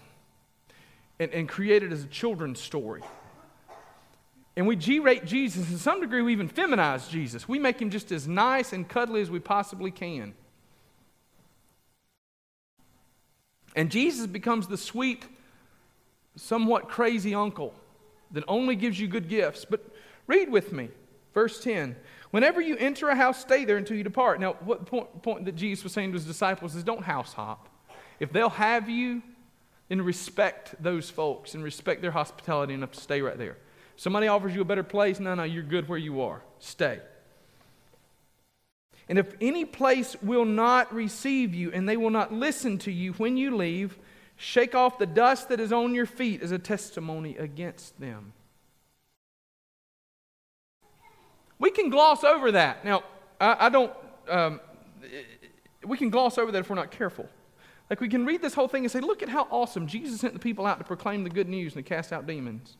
[1.19, 3.03] and, and create it as a children's story.
[4.57, 5.69] And we G rate Jesus.
[5.71, 7.49] To some degree, we even feminize Jesus.
[7.49, 10.35] We make him just as nice and cuddly as we possibly can.
[13.75, 15.25] And Jesus becomes the sweet,
[16.37, 17.75] somewhat crazy uncle
[18.33, 19.65] that only gives you good gifts.
[19.65, 19.81] But
[20.27, 20.89] read with me,
[21.33, 21.97] verse 10.
[22.31, 24.41] Whenever you enter a house, stay there until you depart.
[24.41, 27.69] Now, what point, point that Jesus was saying to his disciples is don't house hop.
[28.21, 29.23] If they'll have you,
[29.89, 33.59] then respect those folks and respect their hospitality enough to stay right there.
[34.03, 36.43] Somebody offers you a better place, no, no, you're good where you are.
[36.59, 36.99] Stay.
[39.09, 43.13] And if any place will not receive you and they will not listen to you
[43.13, 43.97] when you leave,
[44.35, 48.33] shake off the dust that is on your feet as a testimony against them.
[51.61, 52.85] We can gloss over that.
[52.85, 53.05] Now,
[53.41, 53.93] I, I don't,
[54.29, 54.59] um,
[55.87, 57.29] we can gloss over that if we're not careful.
[57.89, 60.33] Like we can read this whole thing and say, look at how awesome Jesus sent
[60.33, 62.77] the people out to proclaim the good news and to cast out demons.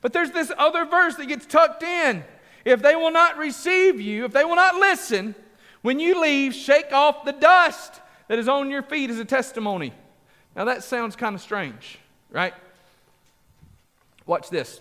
[0.00, 2.24] But there's this other verse that gets tucked in.
[2.64, 5.34] If they will not receive you, if they will not listen,
[5.82, 9.92] when you leave, shake off the dust that is on your feet as a testimony.
[10.54, 11.98] Now that sounds kind of strange,
[12.30, 12.54] right?
[14.26, 14.80] Watch this.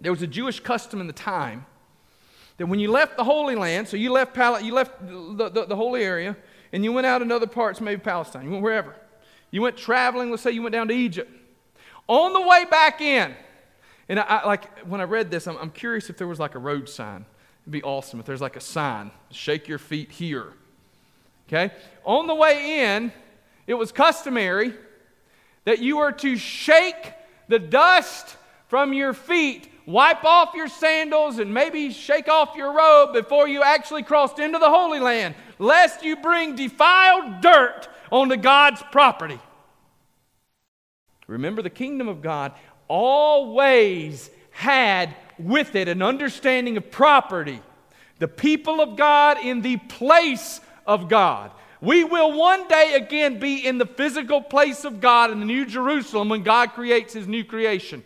[0.00, 1.66] There was a Jewish custom in the time
[2.56, 5.66] that when you left the Holy Land, so you left, Pal- you left the, the,
[5.66, 6.36] the holy area,
[6.72, 8.94] and you went out in other parts, maybe Palestine, you went wherever.
[9.50, 11.30] You went traveling, let's say you went down to Egypt.
[12.06, 13.34] On the way back in,
[14.08, 16.54] and I, I, like when I read this, I'm, I'm curious if there was like
[16.54, 17.24] a road sign.
[17.64, 20.52] It'd be awesome if there's like a sign, shake your feet here.
[21.48, 21.72] Okay?
[22.04, 23.12] On the way in,
[23.66, 24.72] it was customary
[25.64, 27.12] that you were to shake
[27.48, 28.36] the dust
[28.68, 33.62] from your feet, wipe off your sandals, and maybe shake off your robe before you
[33.62, 39.38] actually crossed into the Holy Land, lest you bring defiled dirt onto God's property.
[41.26, 42.52] Remember, the kingdom of God
[42.88, 47.60] always had with it an understanding of property.
[48.18, 51.52] The people of God in the place of God.
[51.80, 55.64] We will one day again be in the physical place of God in the New
[55.64, 58.02] Jerusalem when God creates His new creation.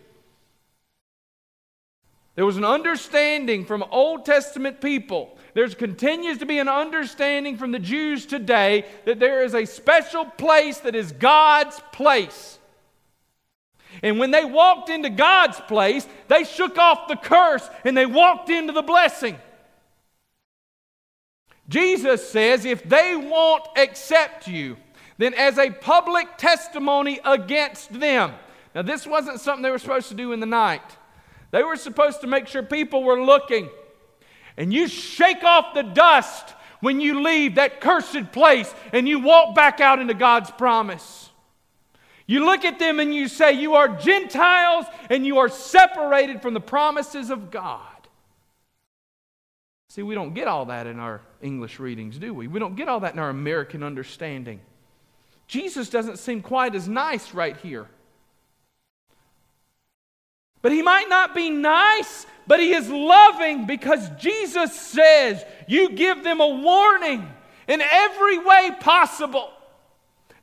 [2.34, 5.36] There was an understanding from Old Testament people.
[5.54, 10.24] There continues to be an understanding from the Jews today that there is a special
[10.24, 12.58] place that is God's place.
[14.02, 18.48] And when they walked into God's place, they shook off the curse and they walked
[18.48, 19.38] into the blessing.
[21.68, 24.76] Jesus says if they won't accept you,
[25.18, 28.32] then as a public testimony against them.
[28.74, 30.82] Now, this wasn't something they were supposed to do in the night.
[31.50, 33.68] They were supposed to make sure people were looking.
[34.56, 39.54] And you shake off the dust when you leave that cursed place and you walk
[39.54, 41.30] back out into God's promise.
[42.32, 46.54] You look at them and you say, You are Gentiles and you are separated from
[46.54, 48.08] the promises of God.
[49.90, 52.48] See, we don't get all that in our English readings, do we?
[52.48, 54.60] We don't get all that in our American understanding.
[55.46, 57.86] Jesus doesn't seem quite as nice right here.
[60.62, 66.24] But he might not be nice, but he is loving because Jesus says, You give
[66.24, 67.28] them a warning
[67.68, 69.50] in every way possible.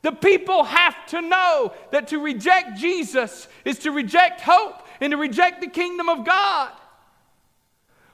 [0.01, 5.17] The people have to know that to reject Jesus is to reject hope and to
[5.17, 6.71] reject the kingdom of God.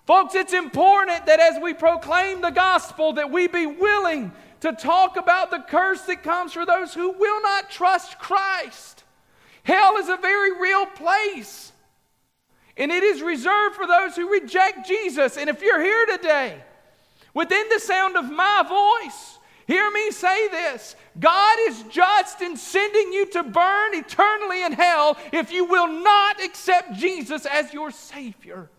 [0.05, 5.17] Folks, it's important that as we proclaim the gospel that we be willing to talk
[5.17, 9.03] about the curse that comes for those who will not trust Christ.
[9.63, 11.71] Hell is a very real place.
[12.77, 15.37] And it is reserved for those who reject Jesus.
[15.37, 16.61] And if you're here today,
[17.33, 19.34] within the sound of my voice,
[19.67, 25.17] hear me say this God is just in sending you to burn eternally in hell
[25.31, 28.69] if you will not accept Jesus as your Savior.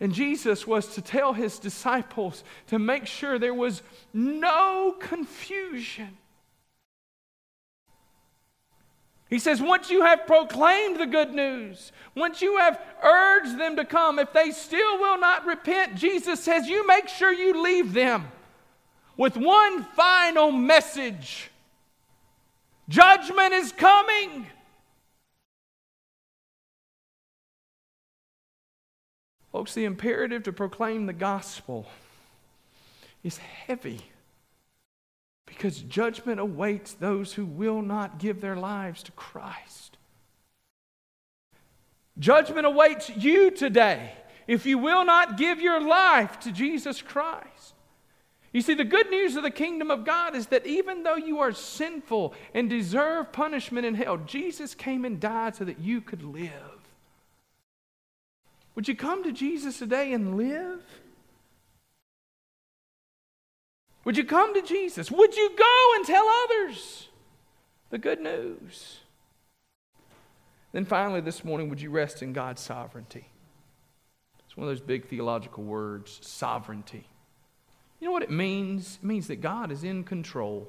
[0.00, 6.16] And Jesus was to tell his disciples to make sure there was no confusion.
[9.30, 13.84] He says, once you have proclaimed the good news, once you have urged them to
[13.84, 18.26] come, if they still will not repent, Jesus says, you make sure you leave them
[19.16, 21.50] with one final message
[22.88, 24.46] Judgment is coming.
[29.50, 31.86] Folks, the imperative to proclaim the gospel
[33.22, 34.00] is heavy
[35.46, 39.98] because judgment awaits those who will not give their lives to Christ.
[42.18, 44.12] Judgment awaits you today
[44.46, 47.71] if you will not give your life to Jesus Christ.
[48.52, 51.40] You see, the good news of the kingdom of God is that even though you
[51.40, 56.22] are sinful and deserve punishment in hell, Jesus came and died so that you could
[56.22, 56.50] live.
[58.74, 60.82] Would you come to Jesus today and live?
[64.04, 65.10] Would you come to Jesus?
[65.10, 67.08] Would you go and tell others
[67.90, 68.98] the good news?
[70.72, 73.26] Then finally, this morning, would you rest in God's sovereignty?
[74.46, 77.06] It's one of those big theological words sovereignty.
[78.02, 78.98] You know what it means?
[79.00, 80.68] It means that God is in control.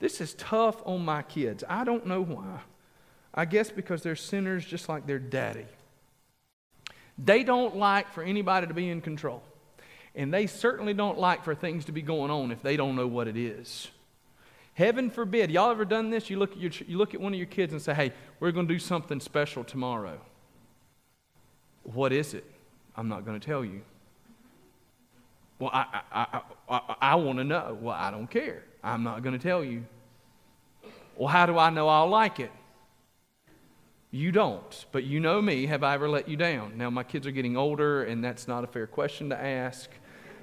[0.00, 1.62] This is tough on my kids.
[1.68, 2.62] I don't know why.
[3.32, 5.66] I guess because they're sinners just like their daddy.
[7.16, 9.40] They don't like for anybody to be in control.
[10.16, 13.06] And they certainly don't like for things to be going on if they don't know
[13.06, 13.86] what it is.
[14.74, 15.48] Heaven forbid.
[15.52, 16.28] Y'all ever done this?
[16.28, 18.50] You look at, your, you look at one of your kids and say, hey, we're
[18.50, 20.18] going to do something special tomorrow.
[21.84, 22.44] What is it?
[22.96, 23.82] I'm not going to tell you.
[25.58, 27.76] Well, I, I, I, I, want to know.
[27.80, 28.62] Well, I don't care.
[28.82, 29.84] I'm not going to tell you.
[31.16, 32.52] Well, how do I know I'll like it?
[34.10, 35.66] You don't, but you know me.
[35.66, 36.78] Have I ever let you down?
[36.78, 39.90] Now, my kids are getting older, and that's not a fair question to ask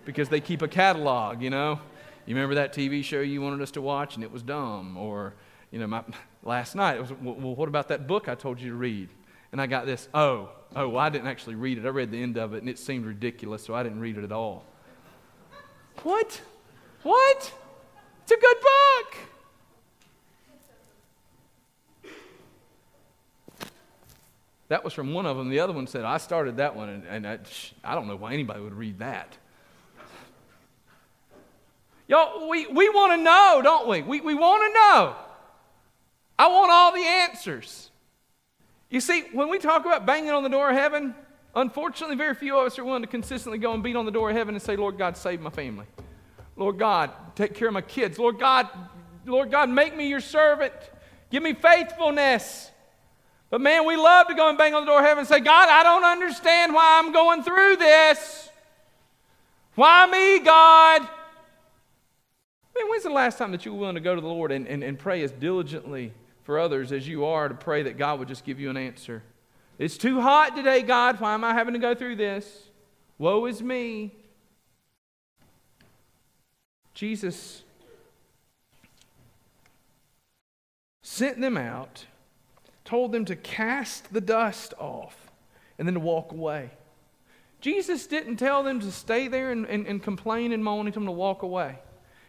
[0.03, 1.79] because they keep a catalog, you know?
[2.25, 4.97] You remember that TV show you wanted us to watch and it was dumb?
[4.97, 5.33] Or,
[5.71, 6.03] you know, my,
[6.43, 9.09] last night, it was, well, what about that book I told you to read?
[9.51, 11.85] And I got this, oh, oh, well, I didn't actually read it.
[11.85, 14.23] I read the end of it and it seemed ridiculous, so I didn't read it
[14.23, 14.65] at all.
[16.05, 16.39] What?
[17.01, 17.51] What?
[18.21, 19.17] It's a good book.
[24.67, 25.49] That was from one of them.
[25.49, 27.39] The other one said, I started that one, and, and I,
[27.83, 29.35] I don't know why anybody would read that.
[32.07, 34.03] Y'all, we, we want to know, don't we?
[34.03, 35.15] We, we want to know.
[36.37, 37.89] I want all the answers.
[38.91, 41.15] You see, when we talk about banging on the door of heaven,
[41.55, 44.29] unfortunately, very few of us are willing to consistently go and beat on the door
[44.29, 45.85] of heaven and say, Lord God, save my family.
[46.55, 48.17] Lord God, take care of my kids.
[48.17, 48.69] Lord God,
[49.25, 50.73] Lord God, make me your servant.
[51.29, 52.71] Give me faithfulness.
[53.49, 55.39] But man, we love to go and bang on the door of heaven and say,
[55.39, 58.49] God, I don't understand why I'm going through this.
[59.75, 61.01] Why me, God?
[61.01, 64.51] I mean, when's the last time that you were willing to go to the Lord
[64.51, 68.19] and, and, and pray as diligently for others as you are to pray that God
[68.19, 69.23] would just give you an answer?
[69.77, 71.19] It's too hot today, God.
[71.19, 72.69] Why am I having to go through this?
[73.17, 74.13] Woe is me.
[76.93, 77.63] Jesus
[81.01, 82.05] sent them out
[82.85, 85.31] told them to cast the dust off
[85.77, 86.69] and then to walk away.
[87.59, 90.85] Jesus didn't tell them to stay there and, and, and complain and moan.
[90.85, 91.79] He told them to walk away.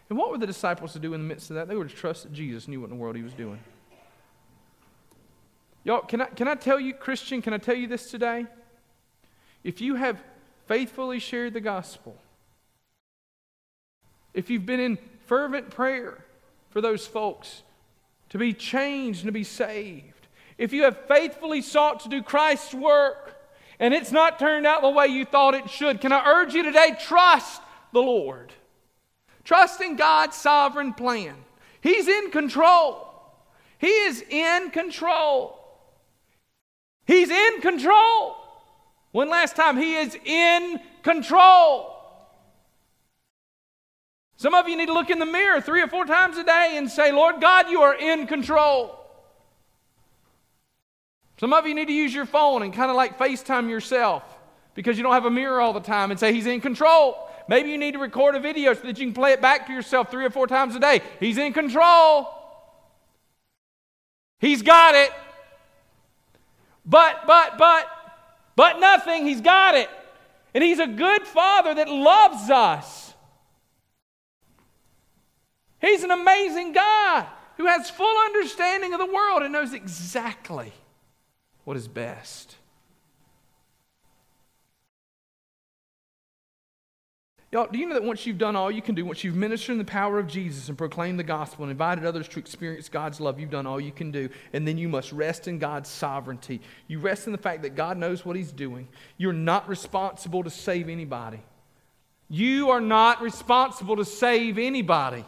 [0.09, 1.67] And what were the disciples to do in the midst of that?
[1.67, 3.59] They were to trust that Jesus knew what in the world he was doing.
[5.87, 8.45] Y'all, can I, can I tell you, Christian, can I tell you this today?
[9.63, 10.21] If you have
[10.65, 12.17] faithfully shared the gospel,
[14.33, 16.25] if you've been in fervent prayer
[16.71, 17.63] for those folks
[18.31, 20.27] to be changed and to be saved,
[20.57, 23.39] if you have faithfully sought to do Christ's work
[23.79, 26.63] and it's not turned out the way you thought it should, can I urge you
[26.63, 27.61] today, trust
[27.93, 28.51] the Lord.
[29.45, 31.35] Trust in God's sovereign plan.
[31.79, 33.07] He's in control.
[33.77, 35.56] He is in control.
[37.07, 38.35] He's in control.
[39.13, 41.93] When last time He is in control?
[44.35, 46.75] Some of you need to look in the mirror three or four times a day
[46.75, 48.93] and say, Lord God, you are in control.
[51.39, 54.23] Some of you need to use your phone and kind of like FaceTime yourself
[54.75, 57.17] because you don't have a mirror all the time and say, He's in control.
[57.47, 59.73] Maybe you need to record a video so that you can play it back to
[59.73, 61.01] yourself three or four times a day.
[61.19, 62.27] He's in control.
[64.39, 65.11] He's got it.
[66.87, 67.87] But, but, but,
[68.55, 69.27] but nothing.
[69.27, 69.89] He's got it.
[70.53, 73.13] And He's a good Father that loves us.
[75.79, 77.27] He's an amazing God
[77.57, 80.73] who has full understanding of the world and knows exactly
[81.65, 82.56] what is best.
[87.49, 89.73] Y'all, do you know that once you've done all you can do, once you've ministered
[89.73, 93.21] in the power of Jesus and proclaimed the gospel and invited others to experience God's
[93.21, 94.27] love, you've done all you can do.
[94.51, 96.59] And then you must rest in God's sovereignty.
[96.87, 98.89] You rest in the fact that God knows what He's doing.
[99.17, 101.39] You're not responsible to save anybody.
[102.29, 105.23] You are not responsible to save anybody.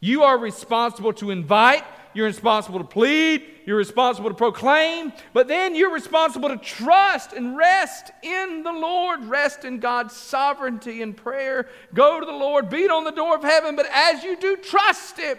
[0.00, 1.84] You are responsible to invite
[2.16, 7.56] you're responsible to plead, you're responsible to proclaim, but then you're responsible to trust and
[7.56, 11.68] rest in the Lord, rest in God's sovereignty and prayer.
[11.92, 15.18] Go to the Lord, beat on the door of heaven, but as you do, trust
[15.18, 15.36] Him.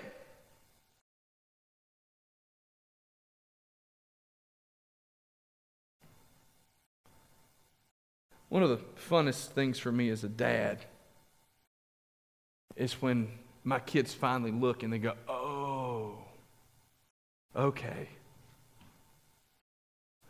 [8.49, 10.85] One of the funnest things for me as a dad
[12.75, 13.29] is when
[13.63, 15.13] my kids finally look and they go,
[17.57, 18.09] Okay.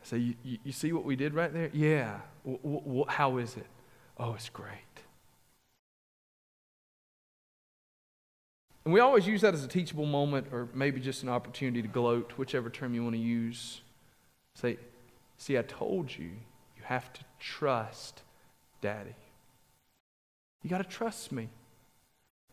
[0.01, 1.69] So you, you, you, see what we did right there?
[1.73, 2.19] Yeah.
[2.45, 3.67] W- w- how is it?
[4.17, 4.71] Oh, it's great.
[8.85, 11.89] And we always use that as a teachable moment or maybe just an opportunity to
[11.89, 13.81] gloat, whichever term you want to use.
[14.53, 14.77] Say,
[15.37, 16.27] see, I told you,
[16.77, 18.21] you have to trust
[18.79, 19.15] Daddy.
[20.63, 21.49] You got to trust me.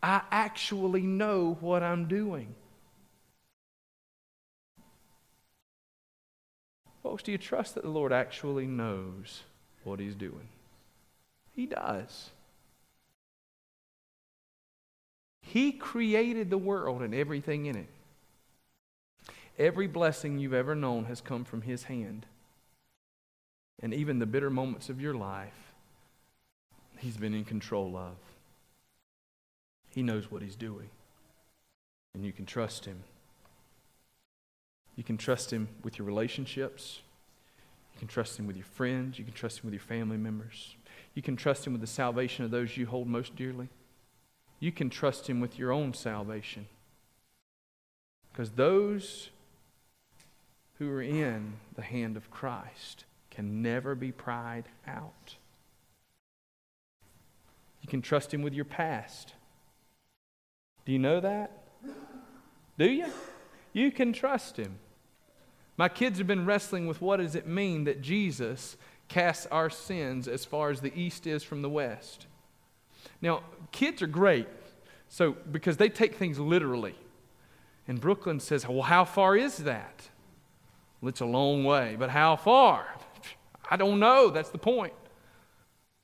[0.02, 2.56] I actually know what I'm doing.
[7.14, 9.44] Folks, do you trust that the Lord actually knows
[9.84, 10.48] what He's doing?
[11.54, 12.30] He does.
[15.40, 17.86] He created the world and everything in it.
[19.60, 22.26] Every blessing you've ever known has come from His hand.
[23.80, 25.72] And even the bitter moments of your life,
[26.98, 28.16] He's been in control of.
[29.88, 30.90] He knows what He's doing.
[32.12, 33.04] And you can trust Him.
[34.96, 36.98] You can trust Him with your relationships.
[37.94, 39.18] You can trust Him with your friends.
[39.18, 40.76] You can trust Him with your family members.
[41.14, 43.68] You can trust Him with the salvation of those you hold most dearly.
[44.58, 46.66] You can trust Him with your own salvation.
[48.32, 49.30] Because those
[50.78, 55.36] who are in the hand of Christ can never be pried out.
[57.80, 59.34] You can trust Him with your past.
[60.84, 61.62] Do you know that?
[62.76, 63.06] Do you?
[63.72, 64.78] You can trust Him.
[65.76, 68.76] My kids have been wrestling with what does it mean that Jesus
[69.08, 72.26] casts our sins as far as the east is from the west.
[73.20, 74.48] Now, kids are great,
[75.08, 76.94] so because they take things literally.
[77.86, 80.08] And Brooklyn says, Well, how far is that?
[81.00, 82.86] Well, it's a long way, but how far?
[83.70, 84.30] I don't know.
[84.30, 84.94] That's the point.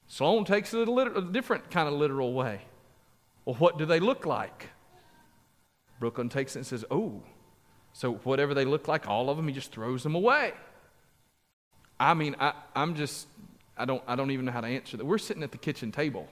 [0.07, 2.63] Sloan takes it a, liter- a different kind of literal way.
[3.45, 4.69] Well, what do they look like?
[6.01, 7.23] Brooklyn takes it and says, Oh,
[7.93, 10.53] so whatever they look like, all of them, he just throws them away.
[11.99, 13.27] I mean, I, I'm just,
[13.77, 15.05] I don't, I don't even know how to answer that.
[15.05, 16.29] We're sitting at the kitchen table.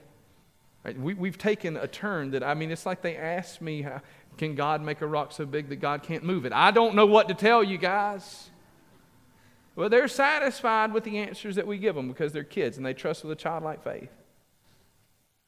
[0.83, 0.99] Right?
[0.99, 3.85] We, we've taken a turn that, I mean, it's like they asked me,
[4.37, 6.53] can God make a rock so big that God can't move it?
[6.53, 8.49] I don't know what to tell you guys.
[9.75, 12.93] Well, they're satisfied with the answers that we give them because they're kids and they
[12.93, 14.09] trust with a childlike faith.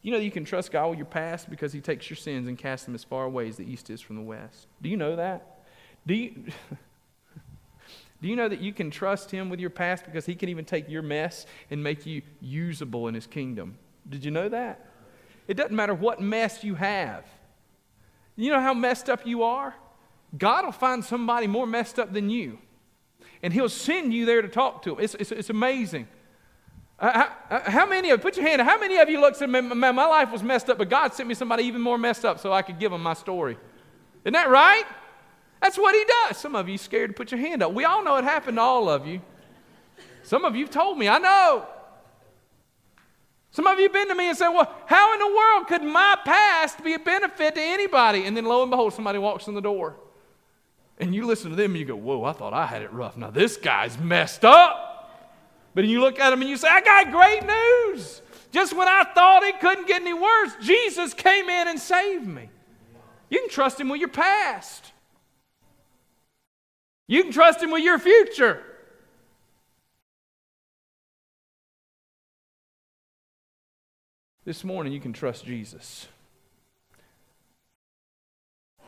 [0.01, 2.57] You know you can trust God with your past because He takes your sins and
[2.57, 4.68] casts them as far away as the east is from the west.
[4.82, 5.51] Do you know that?
[6.06, 6.34] Do you,
[8.22, 10.64] Do you know that you can trust Him with your past because He can even
[10.64, 13.78] take your mess and make you usable in His kingdom?
[14.08, 14.88] Did you know that?
[15.47, 17.26] It doesn't matter what mess you have.
[18.36, 19.76] You know how messed up you are?
[20.38, 22.60] God will find somebody more messed up than you,
[23.41, 25.04] and He'll send you there to talk to Him.
[25.04, 26.08] It's, it's, it's amazing.
[26.99, 29.49] Uh, how, uh, how, many of put your hand how many of you look said
[29.49, 32.39] man, my life was messed up but god sent me somebody even more messed up
[32.39, 33.58] so i could give them my story
[34.24, 34.84] isn't that right
[35.62, 36.38] that's what he does.
[36.38, 37.74] Some of you scared to put your hand up.
[37.74, 39.22] We all know it happened to all of you.
[40.24, 41.66] Some of you have told me i know.
[43.51, 45.84] Some of you have been to me and said well how in the world could
[45.84, 48.26] my past be a benefit to anybody?
[48.26, 49.95] And then lo and behold somebody walks in the door.
[50.99, 53.18] And you listen to them and you go whoa i thought i had it rough.
[53.18, 54.88] Now this guy's messed up.
[55.74, 58.22] But you look at him and you say, I got great news.
[58.51, 62.49] Just when I thought it couldn't get any worse, Jesus came in and saved me.
[63.30, 64.91] You can trust him with your past.
[67.12, 68.64] You can trust him with your future.
[74.45, 76.07] This morning, you can trust Jesus.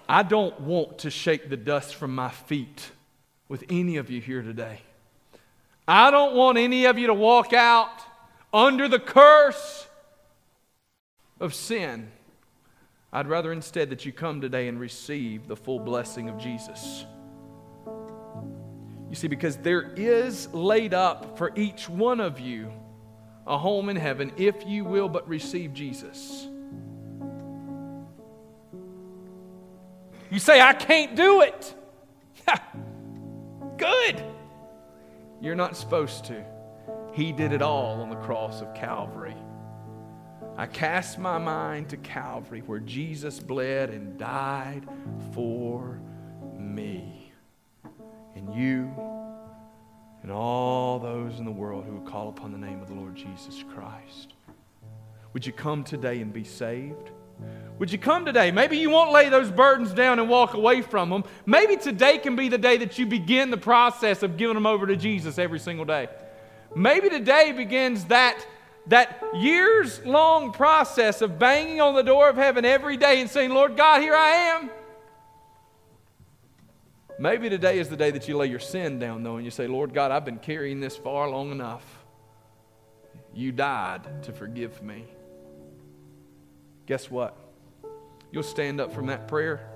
[0.08, 2.92] I don't want to shake the dust from my feet
[3.50, 4.80] with any of you here today.
[5.86, 8.04] I don't want any of you to walk out
[8.54, 9.86] under the curse
[11.42, 12.10] of sin.
[13.12, 17.04] I'd rather instead that you come today and receive the full blessing of Jesus.
[19.14, 22.72] You see, because there is laid up for each one of you
[23.46, 26.48] a home in heaven if you will but receive Jesus.
[30.32, 31.76] You say, I can't do it.
[33.78, 34.24] Good.
[35.40, 36.44] You're not supposed to.
[37.14, 39.38] He did it all on the cross of Calvary.
[40.58, 44.88] I cast my mind to Calvary where Jesus bled and died
[45.34, 46.02] for
[46.58, 47.23] me.
[48.36, 48.92] And you
[50.24, 53.16] and all those in the world who would call upon the name of the Lord
[53.16, 54.34] Jesus Christ.
[55.34, 57.12] Would you come today and be saved?
[57.80, 58.52] Would you come today?
[58.52, 61.24] Maybe you won't lay those burdens down and walk away from them.
[61.46, 64.88] Maybe today can be the day that you begin the process of giving them over
[64.88, 66.08] to Jesus every single day.
[66.76, 68.46] Maybe today begins that,
[68.88, 73.50] that years long process of banging on the door of heaven every day and saying,
[73.50, 74.70] Lord God, here I am.
[77.20, 79.68] Maybe today is the day that you lay your sin down, though, and you say,
[79.68, 81.84] Lord God, I've been carrying this far long enough.
[83.34, 85.06] You died to forgive me.
[86.86, 87.38] Guess what?
[88.32, 89.70] You'll stand up from that prayer.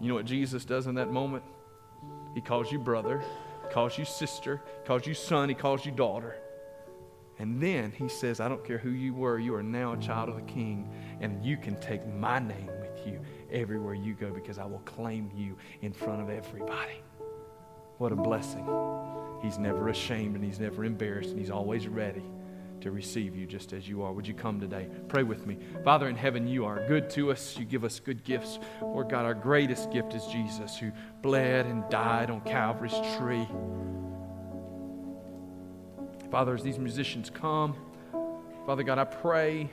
[0.00, 1.44] You know what Jesus does in that moment?
[2.34, 3.22] He calls you brother,
[3.72, 6.36] calls you sister, calls you son, he calls you daughter.
[7.38, 10.28] And then he says, I don't care who you were, you are now a child
[10.28, 13.20] of the king, and you can take my name with you
[13.50, 17.02] everywhere you go because I will claim you in front of everybody.
[17.98, 18.66] What a blessing.
[19.42, 22.22] He's never ashamed and he's never embarrassed and he's always ready
[22.80, 24.12] to receive you just as you are.
[24.12, 24.88] Would you come today?
[25.08, 25.58] Pray with me.
[25.84, 27.56] Father in heaven, you are good to us.
[27.58, 28.58] You give us good gifts.
[28.80, 30.92] Lord God, our greatest gift is Jesus who
[31.22, 33.46] bled and died on Calvary's tree.
[36.30, 37.74] Father, as these musicians come,
[38.66, 39.70] Father God, I pray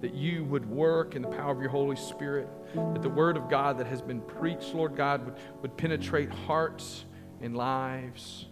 [0.00, 3.48] that you would work in the power of your Holy Spirit, that the word of
[3.48, 7.04] God that has been preached, Lord God, would, would penetrate hearts
[7.40, 8.46] and lives.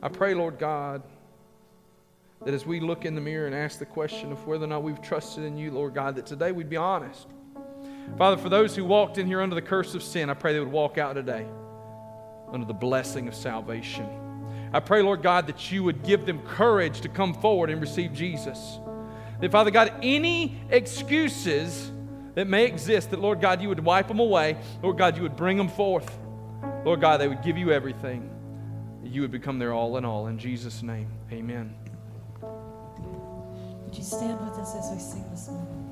[0.00, 1.02] I pray, Lord God,
[2.44, 4.84] that as we look in the mirror and ask the question of whether or not
[4.84, 7.26] we've trusted in you, Lord God, that today we'd be honest.
[8.16, 10.60] Father, for those who walked in here under the curse of sin, I pray they
[10.60, 11.46] would walk out today
[12.52, 14.08] under the blessing of salvation.
[14.72, 18.12] I pray, Lord God, that you would give them courage to come forward and receive
[18.12, 18.78] Jesus.
[19.40, 21.92] That, Father God, any excuses
[22.34, 24.56] that may exist, that, Lord God, you would wipe them away.
[24.82, 26.18] Lord God, you would bring them forth.
[26.84, 28.30] Lord God, they would give you everything.
[29.04, 30.26] You would become their all in all.
[30.26, 31.74] In Jesus' name, amen.
[32.42, 35.84] Would you stand with us as we sing this morning?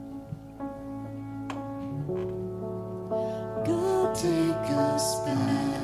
[3.65, 5.76] God, take us back.